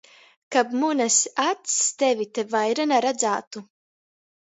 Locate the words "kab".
0.55-0.69